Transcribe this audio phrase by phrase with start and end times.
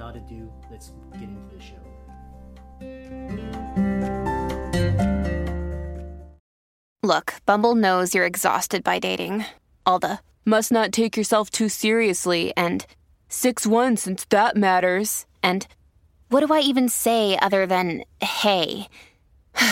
[0.00, 1.76] Without ado, let's get into the show.
[7.02, 9.44] Look, Bumble knows you're exhausted by dating.
[9.84, 12.86] All the must not take yourself too seriously and
[13.28, 15.26] 6 1 since that matters.
[15.42, 15.66] And
[16.30, 18.88] what do I even say other than hey?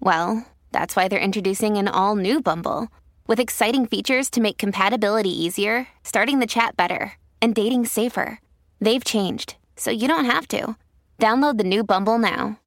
[0.00, 2.88] well, that's why they're introducing an all new Bumble
[3.26, 8.38] with exciting features to make compatibility easier, starting the chat better, and dating safer.
[8.84, 10.76] They've changed, so you don't have to.
[11.18, 12.60] Download the new Bumble now.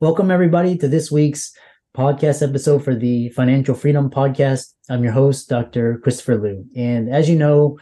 [0.00, 1.52] Welcome, everybody, to this week's
[1.96, 4.74] podcast episode for the Financial Freedom Podcast.
[4.90, 6.00] I'm your host, Dr.
[6.02, 6.64] Christopher Liu.
[6.74, 7.78] And as you know,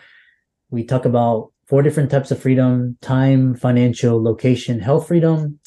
[0.69, 5.59] we talk about four different types of freedom time, financial, location, health freedom.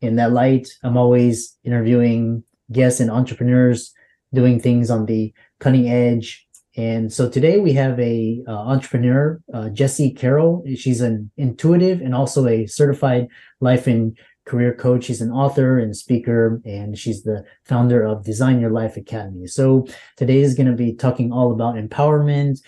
[0.00, 3.92] In that light, I'm always interviewing guests and entrepreneurs
[4.34, 6.44] doing things on the cutting edge.
[6.76, 10.62] And so today we have a uh, entrepreneur, uh, Jesi Carroll.
[10.76, 13.28] She's an intuitive and also a certified
[13.60, 15.04] life and career coach.
[15.04, 19.46] She's an author and speaker, and she's the founder of Design Your Life Academy.
[19.46, 19.86] So
[20.18, 22.60] today is going to be talking all about empowerment,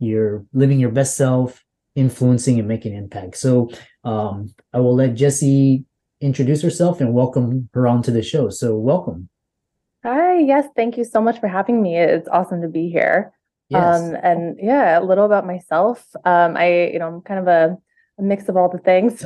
[0.00, 1.62] you're living your best self,
[1.94, 3.36] influencing and making impact.
[3.36, 3.70] So
[4.02, 5.84] um, I will let Jesi
[6.20, 8.48] introduce herself and welcome her onto the show.
[8.50, 9.28] So welcome.
[10.02, 11.96] Hi, yes, thank you so much for having me.
[11.96, 13.32] It's awesome to be here.
[13.72, 14.00] Yes.
[14.00, 16.06] Um, and yeah, a little about myself.
[16.24, 17.78] Um, I, you know, I'm kind of a,
[18.18, 19.24] a mix of all the things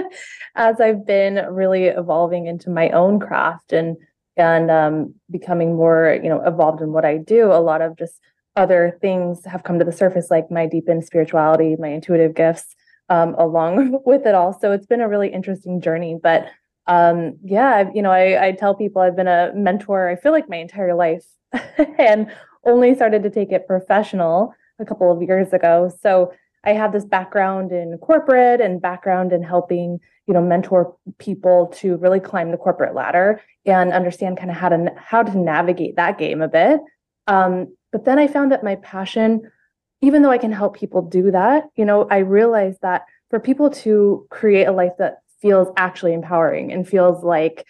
[0.54, 3.96] as I've been really evolving into my own craft and
[4.38, 7.46] and um, becoming more, you know, evolved in what I do.
[7.52, 8.20] A lot of just
[8.54, 12.76] other things have come to the surface, like my deepened spirituality, my intuitive gifts,
[13.08, 14.58] um, along with it all.
[14.58, 16.18] So it's been a really interesting journey.
[16.22, 16.48] But
[16.86, 20.50] um, yeah, you know, I, I tell people I've been a mentor, I feel like
[20.50, 21.24] my entire life
[21.98, 22.30] and
[22.66, 25.90] only started to take it professional a couple of years ago.
[26.02, 26.32] So
[26.64, 31.96] I have this background in corporate and background in helping, you know, mentor people to
[31.96, 36.18] really climb the corporate ladder and understand kind of how to how to navigate that
[36.18, 36.80] game a bit.
[37.28, 39.50] Um, but then I found that my passion,
[40.02, 43.70] even though I can help people do that, you know, I realized that for people
[43.70, 47.64] to create a life that feels actually empowering and feels like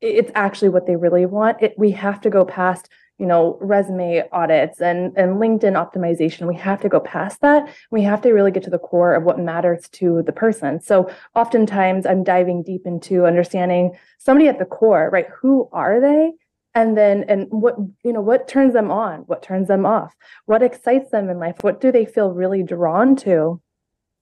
[0.00, 4.24] it's actually what they really want it, we have to go past you know resume
[4.32, 6.48] audits and and linkedin optimization.
[6.48, 7.72] We have to go past that.
[7.90, 10.80] We have to really get to the core of what matters to the person.
[10.80, 15.26] So oftentimes i'm diving deep into understanding somebody at the core right?
[15.40, 16.32] Who are they?
[16.74, 19.20] And then and what you know what turns them on?
[19.20, 20.12] What turns them off?
[20.46, 21.56] What excites them in life?
[21.60, 23.60] What do they feel really drawn to?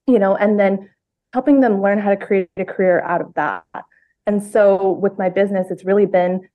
[0.06, 0.90] You know and then
[1.32, 3.64] helping them learn how to create a career out of that.
[4.26, 6.48] And so with my business, it's really been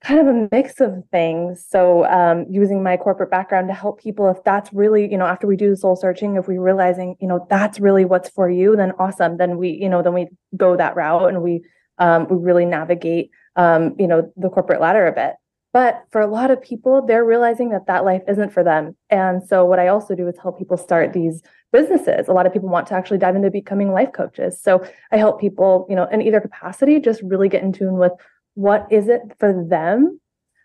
[0.00, 1.64] kind of a mix of things.
[1.68, 5.46] So um, using my corporate background to help people, if that's really, you know, after
[5.46, 8.92] we do soul searching, if we realizing, you know, that's really what's for you, then
[8.98, 9.38] awesome.
[9.38, 11.62] Then we, you know, then we go that route and we
[11.98, 15.34] um, we really navigate, um, you know, the corporate ladder a bit.
[15.72, 18.96] But for a lot of people, they're realizing that that life isn't for them.
[19.10, 21.42] And so what I also do is help people start these
[21.72, 22.28] businesses.
[22.28, 24.58] A lot of people want to actually dive into becoming life coaches.
[24.60, 28.12] So I help people, you know, in either capacity, just really get in tune with
[28.58, 30.20] what is it for them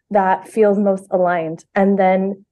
[0.09, 2.43] that feels most aligned and then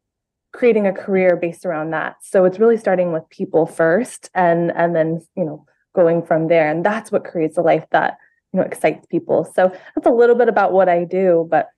[0.54, 2.18] creating a career based around that.
[2.22, 5.66] So it's really starting with people first and and then, you know,
[5.96, 6.70] going from there.
[6.70, 8.18] And that's what creates a life that,
[8.54, 9.44] you know, excites people.
[9.56, 11.70] So that's a little bit about what I do, but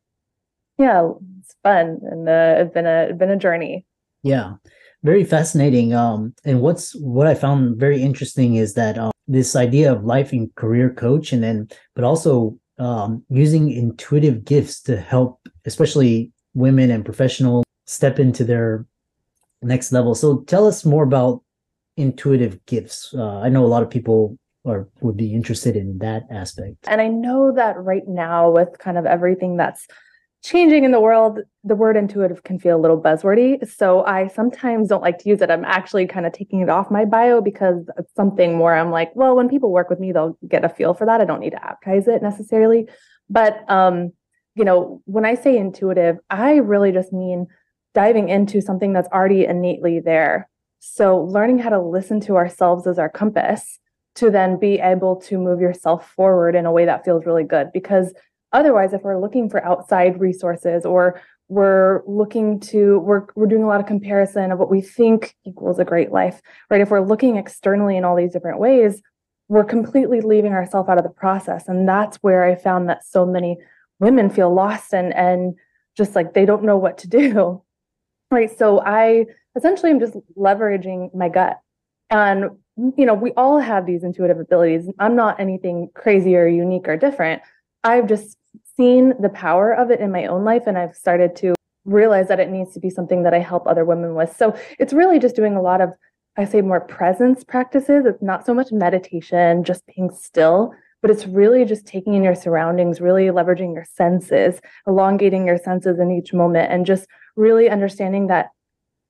[0.77, 3.85] yeah, it's fun and uh, it's been a it's been a journey.
[4.23, 4.55] Yeah
[5.03, 9.91] very fascinating um and what's what i found very interesting is that um, this idea
[9.91, 15.39] of life and career coach and then but also um using intuitive gifts to help
[15.65, 18.85] especially women and professionals step into their
[19.61, 20.15] next level.
[20.15, 21.41] So tell us more about
[21.97, 23.13] intuitive gifts.
[23.13, 26.77] Uh, i know a lot of people are would be interested in that aspect.
[26.87, 29.87] And i know that right now with kind of everything that's
[30.43, 33.65] changing in the world, the word intuitive can feel a little buzzwordy.
[33.69, 35.49] So I sometimes don't like to use it.
[35.49, 39.15] I'm actually kind of taking it off my bio because it's something more I'm like,
[39.15, 41.21] well, when people work with me, they'll get a feel for that.
[41.21, 42.89] I don't need to advertise it necessarily.
[43.29, 44.11] But um,
[44.55, 47.47] you know, when I say intuitive, I really just mean
[47.93, 50.49] diving into something that's already innately there.
[50.79, 53.79] So learning how to listen to ourselves as our compass
[54.15, 57.71] to then be able to move yourself forward in a way that feels really good
[57.73, 58.13] because
[58.53, 63.67] otherwise if we're looking for outside resources or we're looking to we're we're doing a
[63.67, 66.81] lot of comparison of what we think equals a great life right?
[66.81, 69.01] If we're looking externally in all these different ways
[69.49, 71.67] we're completely leaving ourselves out of the process.
[71.67, 73.57] And that's where i found that so many
[73.99, 75.55] women feel lost and and
[75.95, 77.61] just like they don't know what to do
[78.31, 78.57] right?
[78.57, 81.59] So i essentially am just leveraging my gut.
[82.09, 82.51] And
[82.97, 84.89] you know we all have these intuitive abilities.
[84.97, 87.41] I'm not anything crazy or unique or different
[87.83, 88.37] i've just
[88.77, 91.53] seen the power of it in my own life and I've started to
[91.85, 94.35] realize that it needs to be something that I help other women with.
[94.35, 95.89] So it's really just doing a lot of,
[96.37, 98.05] I say, more presence practices.
[98.05, 102.35] It's not so much meditation, just being still, but it's really just taking in your
[102.35, 108.27] surroundings, really leveraging your senses, elongating your senses in each moment, and just really understanding
[108.27, 108.51] that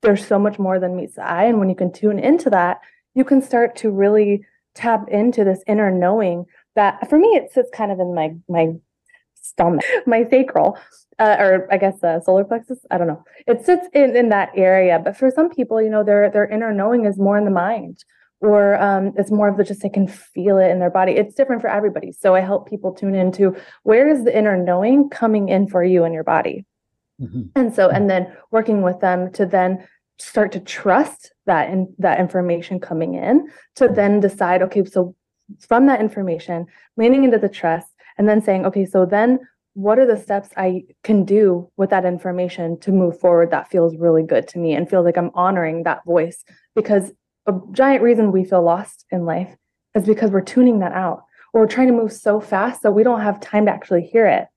[0.02, 1.46] there's so much more than meets the eye.
[1.46, 2.80] And when you can tune into that,
[3.14, 7.70] you can start to really tap into this inner knowing that for me it sits
[7.74, 8.74] kind of in my my
[9.44, 10.78] stomach, my sacral,
[11.20, 12.80] uh, or I guess the solar plexus.
[12.90, 13.24] I don't know.
[13.46, 16.74] It sits in in that area, but for some people, you know, their their inner
[16.74, 18.04] knowing is more in the mind,
[18.40, 21.14] or um, it's more of the just they can feel it in their body.
[21.14, 22.12] It's different for everybody.
[22.12, 26.04] So I help people tune into where is the inner knowing coming in for you
[26.06, 26.66] in your body,
[27.22, 27.44] mm-hmm.
[27.56, 29.88] and so and then working with them to then
[30.19, 35.16] start to trust that in that information coming in to then decide okay so
[35.60, 36.68] from that information
[36.98, 39.40] leaning into the trust and then saying, okay, so then
[39.74, 43.98] what are the steps I can do with that information to move forward that feels
[43.98, 46.44] really good to me and feel like I'm honoring that voice?
[46.76, 47.12] Because
[47.48, 49.56] a giant reason we feel lost in life
[49.96, 51.24] is because we're tuning that out
[51.54, 54.28] or we're trying to move so fast that we don't have time to actually hear
[54.28, 54.48] it.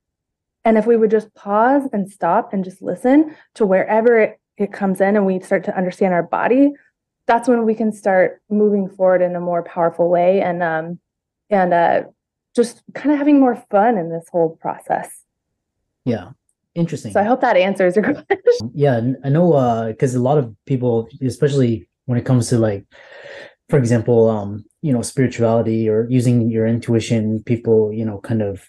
[0.65, 4.73] And if we would just pause and stop and just listen to wherever it, it
[4.73, 6.73] comes in and we start to understand our body,
[7.27, 10.99] that's when we can start moving forward in a more powerful way and um
[11.51, 12.03] and uh
[12.55, 15.25] just kind of having more fun in this whole process.
[16.05, 16.31] Yeah.
[16.75, 17.13] Interesting.
[17.13, 18.27] So I hope that answers your question.
[18.75, 22.87] Yeah, I know uh because a lot of people, especially when it comes to like
[23.69, 28.65] for example, um, you know, spirituality or using your intuition, people, you know, kind of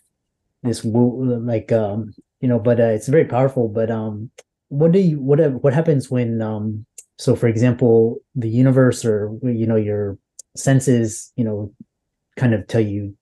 [0.64, 4.32] this like um, you know, but uh, it's very powerful, but um
[4.70, 6.86] what do you what what happens when um
[7.18, 10.18] so for example, the universe or you know your
[10.56, 11.74] senses, you know,
[12.36, 13.16] kind of tell you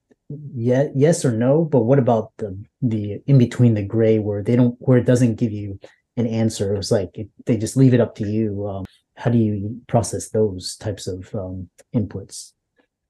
[0.54, 1.64] yeah, yes or no.
[1.64, 5.36] But what about the the in between the gray where they don't where it doesn't
[5.36, 5.80] give you
[6.18, 6.76] an answer?
[6.76, 8.68] It's like it, they just leave it up to you.
[8.68, 12.52] Um, how do you process those types of um, inputs?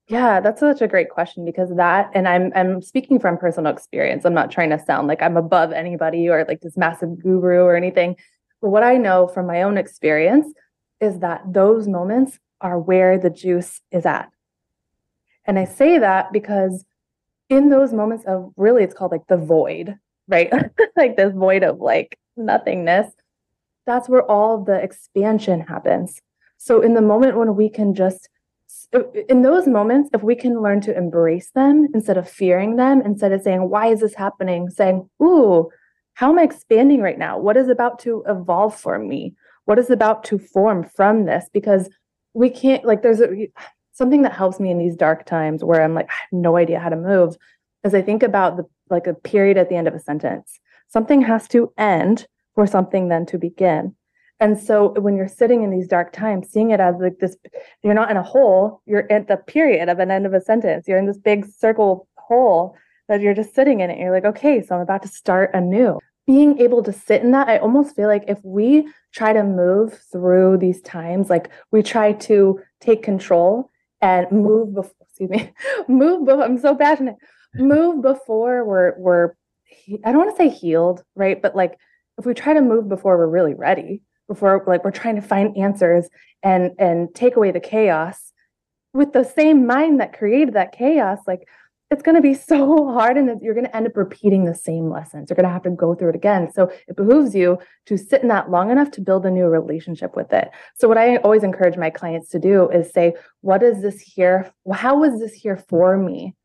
[0.08, 4.24] Yeah, that's such a great question because that, and I'm I'm speaking from personal experience.
[4.24, 7.76] I'm not trying to sound like I'm above anybody or like this massive guru or
[7.76, 8.16] anything.
[8.62, 10.48] But what I know from my own experience
[11.00, 14.30] is that those moments are where the juice is at.
[15.46, 16.86] And I say that because
[17.50, 19.98] in those moments of really it's called like the void
[20.28, 20.52] right?
[20.98, 23.14] Like this void of like nothingness
[23.86, 26.22] that's where all the expansion happens.
[26.58, 28.30] So in the moment when we can just
[29.30, 33.32] in those moments if we can learn to embrace them instead of fearing them instead
[33.32, 34.70] of saying why is this happening?
[34.70, 35.70] saying ooh
[36.16, 37.38] how am i expanding right now?
[37.38, 41.90] What is about to evolve for me what is about to form from this because
[42.34, 43.48] we can't like there's a
[43.96, 46.80] something that helps me in these dark times where I'm like, I have no idea
[46.80, 47.38] how to move,
[47.84, 50.60] as I think about the like a period at the end of a sentence.
[50.88, 53.96] Something has to end for something then to begin.
[54.40, 57.38] And so when you're sitting in these dark times, seeing it as like this,
[57.84, 60.88] you're not in a hole, you're at the period of an end of a sentence.
[60.88, 62.76] You're in this big circle hole
[63.08, 63.98] that you're just sitting in it.
[63.98, 66.00] You're like, okay, so I'm about to start anew.
[66.28, 70.00] Being able to sit in that, I almost feel like if we try to move
[70.12, 73.70] through these times, like we try to take control
[74.02, 75.54] and move before excuse me
[75.88, 77.16] move before i'm so passionate.
[77.56, 79.34] Move before we're we're
[80.04, 81.42] i don't want to say healed right?
[81.42, 81.78] But like
[82.18, 85.58] if we try to move before we're really ready before like we're trying to find
[85.58, 86.10] answers
[86.44, 88.34] and and take away the chaos
[88.94, 91.48] with the same mind that created that chaos like
[91.92, 94.90] it's going to be so hard and you're going to end up repeating the same
[94.90, 95.30] lessons.
[95.30, 96.52] You're going to have to go through it again.
[96.52, 100.16] So it behooves you to sit in that long enough to build a new relationship
[100.16, 100.50] with it.
[100.76, 104.52] So what I always encourage my clients to do is say, what is this here?
[104.74, 106.36] How is this here for me?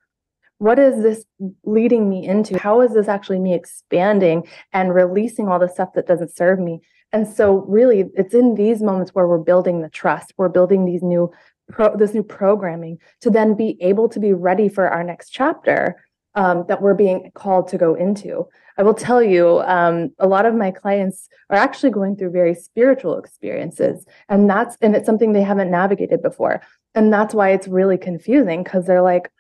[0.58, 1.24] What is this
[1.64, 2.58] leading me into?
[2.58, 6.82] How is this actually me expanding and releasing all the stuff that doesn't serve me?
[7.12, 11.02] And so really it's in these moments where we're building the trust, we're building these
[11.02, 11.30] new
[11.70, 15.96] pro, this new programming to then be able to be ready for our next chapter
[16.34, 18.46] um, that we're being called to go into.
[18.78, 22.54] I will tell you, um, a lot of my clients are actually going through very
[22.54, 26.62] spiritual experiences, and that's and it's something they haven't navigated before,
[26.94, 29.30] and that's why it's really confusing because they're like,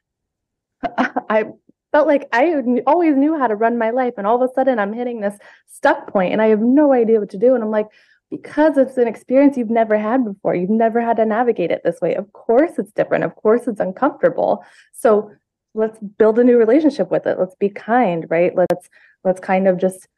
[0.98, 1.46] I
[1.92, 2.54] felt like I
[2.86, 5.38] always knew how to run my life, and all of a sudden I'm hitting this
[5.68, 7.86] stuck point, and I have no idea what to do, and I'm like.
[8.30, 10.54] Because it's an experience you've never had before.
[10.54, 12.14] You've never had to navigate it this way.
[12.14, 13.24] Of course, it's different.
[13.24, 14.64] Of course, it's uncomfortable.
[14.92, 15.32] So,
[15.74, 18.88] let's build a new relationship with it let's be kind right let's
[19.24, 20.08] let's kind of just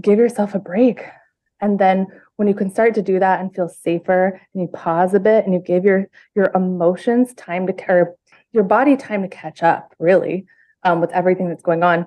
[0.00, 1.02] give yourself a break
[1.60, 2.06] and then
[2.36, 5.44] when you can start to do that and feel safer and you pause a bit
[5.44, 8.14] and you give your your emotions time to care
[8.52, 10.46] your body time to catch up really
[10.84, 12.06] um, with everything that's going on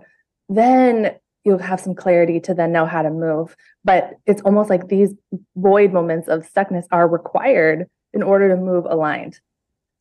[0.50, 1.16] then
[1.48, 5.14] you'll have some clarity to then know how to move but it's almost like these
[5.56, 9.40] void moments of stuckness are required in order to move aligned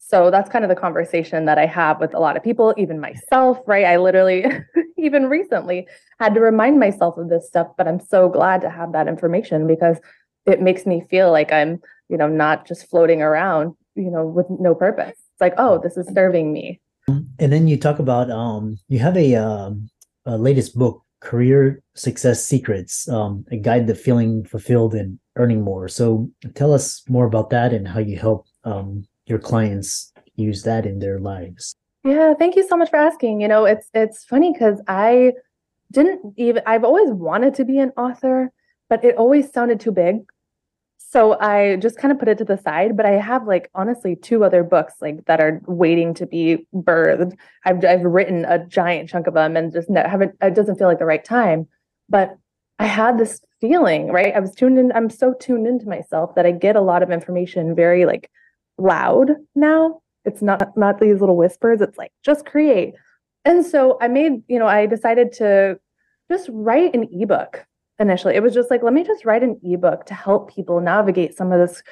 [0.09, 3.00] so that's kind of the conversation that I have with a lot of people, even
[3.00, 3.85] myself, right?
[3.85, 4.45] I literally,
[4.97, 5.88] even recently,
[6.21, 9.67] had to remind myself of this stuff, but I'm so glad to have that information
[9.67, 9.97] because
[10.47, 14.47] it makes me feel like I'm, you know, not just floating around, you know, with
[14.49, 15.17] no purpose.
[15.17, 16.81] It's like, oh, this is serving me.
[17.09, 19.88] And then you talk about um, you have a, um,
[20.25, 25.88] a latest book, Career Success Secrets, um, a guide to feeling fulfilled and earning more.
[25.88, 30.87] So tell us more about that and how you help um, your clients use that
[30.87, 31.75] in their lives?
[32.04, 33.40] Yeah, thank you so much for asking.
[33.40, 35.32] You know, it's it's funny because I
[35.92, 38.52] didn't even I've always wanted to be an author,
[38.88, 40.18] but it always sounded too big.
[40.99, 44.17] So I just kind of put it to the side, but I have like honestly
[44.17, 47.37] two other books like that are waiting to be birthed.
[47.65, 50.99] I've I've written a giant chunk of them and just haven't it doesn't feel like
[50.99, 51.69] the right time.
[52.09, 52.37] But
[52.79, 54.35] I had this feeling, right?
[54.35, 57.11] I was tuned in, I'm so tuned into myself that I get a lot of
[57.11, 58.31] information very like
[58.79, 60.00] loud now.
[60.25, 61.81] It's not not these little whispers.
[61.81, 62.95] It's like just create.
[63.45, 65.79] And so I made, you know, I decided to
[66.31, 67.65] just write an ebook
[67.99, 68.35] initially.
[68.35, 71.53] It was just like, let me just write an ebook to help people navigate some
[71.53, 71.83] of this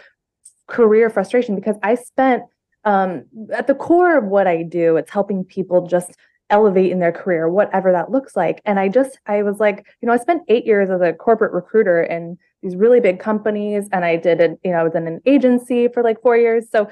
[0.67, 2.43] career frustration because I spent
[2.85, 6.13] um, at the core of what I do, it's helping people just
[6.51, 8.61] elevate in their career, whatever that looks like.
[8.65, 11.53] And I just, I was like, you know, I spent eight years as a corporate
[11.53, 15.07] recruiter in these really big companies, and I did, it, you know, I was in
[15.07, 16.71] an agency for like four years.
[16.71, 16.89] So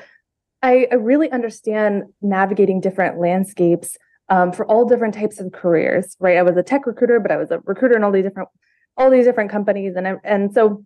[0.62, 3.97] I, I really understand navigating different landscapes
[4.28, 6.38] um, for all different types of careers, right?
[6.38, 8.49] I was a tech recruiter, but I was a recruiter in all these different,
[8.96, 10.84] all these different companies, and and so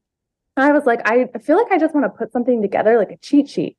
[0.57, 3.17] I was like, I feel like I just want to put something together, like a
[3.19, 3.77] cheat sheet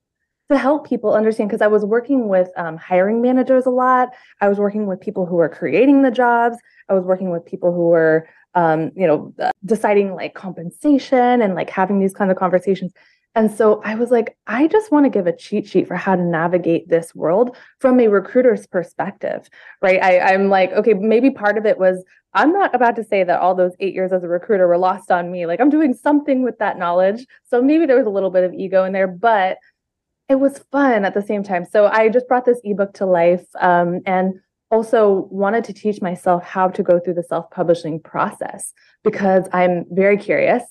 [0.49, 4.09] to help people understand because I was working with um, hiring managers a lot.
[4.39, 6.57] I was working with people who were creating the jobs.
[6.87, 11.55] I was working with people who were, um, you know, uh, deciding like compensation and
[11.55, 12.93] like having these kind of conversations.
[13.37, 16.15] And so I was like, I just want to give a cheat sheet for how
[16.15, 19.47] to navigate this world from a recruiter's perspective,
[19.79, 20.01] right?
[20.01, 22.03] I, I'm like, okay, maybe part of it was
[22.33, 25.11] I'm not about to say that all those eight years as a recruiter were lost
[25.11, 25.45] on me.
[25.45, 27.27] Like I'm doing something with that knowledge.
[27.43, 29.59] So maybe there was a little bit of ego in there, but
[30.29, 31.63] it was fun at the same time.
[31.63, 34.33] So I just brought this ebook to life um, and
[34.71, 39.85] also wanted to teach myself how to go through the self publishing process because I'm
[39.91, 40.63] very curious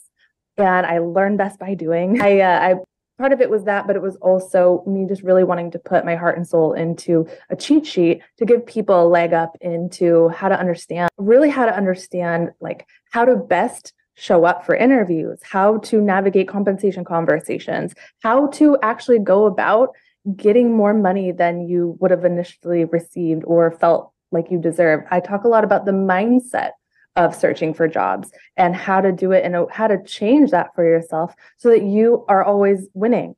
[0.58, 2.20] and I learn best by doing.
[2.20, 2.74] I, uh, I
[3.18, 6.04] part of it was that, but it was also me just really wanting to put
[6.04, 10.28] my heart and soul into a cheat sheet to give people a leg up into
[10.28, 15.38] how to understand, really how to understand like how to best show up for interviews,
[15.42, 19.90] how to navigate compensation conversations, how to actually go about
[20.36, 25.06] getting more money than you would have initially received or felt like you deserved.
[25.10, 26.72] I talk a lot about the mindset
[27.16, 30.84] of searching for jobs and how to do it and how to change that for
[30.84, 33.34] yourself so that you are always winning.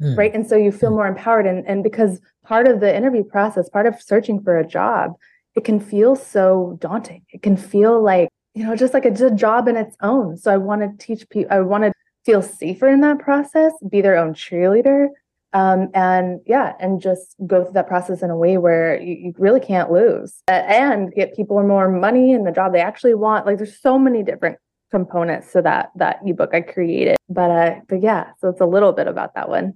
[0.00, 0.16] Mm.
[0.16, 0.34] Right.
[0.34, 0.96] And so you feel mm.
[0.96, 1.46] more empowered.
[1.46, 5.14] And, and because part of the interview process, part of searching for a job,
[5.56, 7.24] it can feel so daunting.
[7.30, 10.36] It can feel like you know, just like a, a job in its own.
[10.36, 11.92] So I want to teach people, I want to
[12.24, 15.08] feel safer in that process, be their own cheerleader.
[15.52, 19.34] Um, and yeah, and just go through that process in a way where you, you
[19.36, 23.46] really can't lose and get people more money in the job they actually want.
[23.46, 24.58] Like there's so many different
[24.90, 27.16] components to that that ebook I created.
[27.28, 29.74] But uh, but yeah, so it's a little bit about that one.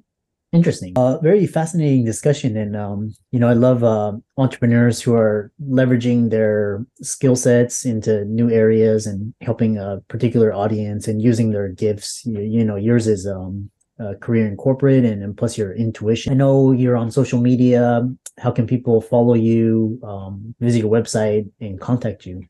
[0.54, 0.92] Interesting.
[0.94, 2.56] Uh, very fascinating discussion.
[2.56, 8.24] And, um, you know, I love uh, entrepreneurs who are leveraging their skill sets into
[8.26, 12.24] new areas and helping a particular audience and using their gifts.
[12.24, 16.32] You, you know, yours is um, a career in corporate and, and plus your intuition.
[16.32, 18.08] I know you're on social media.
[18.38, 22.42] How can people follow you, um, visit your website, and contact you?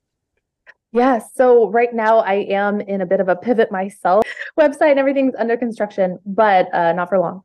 [0.93, 4.25] Yeah, so right now I am in a bit of a pivot myself.
[4.59, 7.43] Website and everything's under construction, but uh, not for long.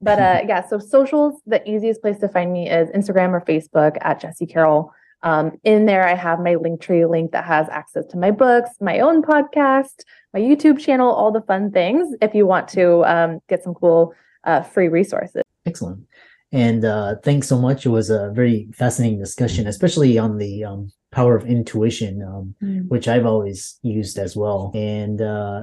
[0.00, 3.96] But uh, yeah, so socials, the easiest place to find me is Instagram or Facebook
[4.00, 4.92] at Jesi Carroll.
[5.22, 9.00] Um, in there, I have my Linktree link that has access to my books, my
[9.00, 10.04] own podcast,
[10.34, 14.14] my YouTube channel, all the fun things if you want to um, get some cool
[14.44, 15.42] uh, free resources.
[15.66, 16.06] Excellent.
[16.52, 17.84] And uh, thanks so much.
[17.84, 22.88] It was a very fascinating discussion, especially on the um, power of intuition, um, mm.
[22.88, 24.72] which I've always used as well.
[24.74, 25.62] And uh,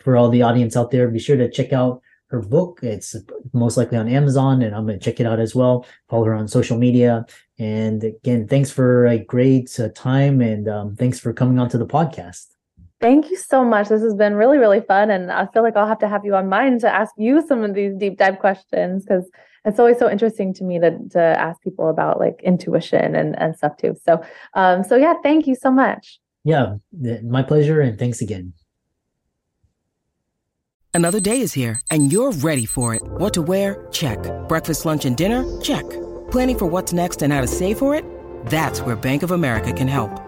[0.00, 2.80] for all the audience out there, be sure to check out her book.
[2.82, 3.16] It's
[3.54, 5.86] most likely on Amazon, and I'm going to check it out as well.
[6.10, 7.24] Follow her on social media.
[7.58, 11.86] And again, thanks for a great uh, time, and um, thanks for coming onto the
[11.86, 12.48] podcast.
[13.00, 13.88] Thank you so much.
[13.88, 15.10] This has been really, really fun.
[15.10, 17.62] And I feel like I'll have to have you on mine to ask you some
[17.62, 19.30] of these deep dive questions because
[19.64, 23.56] it's always so interesting to me to, to ask people about like intuition and, and
[23.56, 23.94] stuff too.
[24.04, 24.22] So,
[24.54, 26.18] um, so yeah, thank you so much.
[26.44, 26.76] Yeah,
[27.22, 27.80] my pleasure.
[27.80, 28.52] And thanks again.
[30.94, 33.02] Another day is here and you're ready for it.
[33.02, 33.86] What to wear?
[33.92, 34.18] Check.
[34.48, 35.44] Breakfast, lunch, and dinner?
[35.60, 35.88] Check.
[36.32, 38.04] Planning for what's next and how to save for it?
[38.46, 40.27] That's where Bank of America can help.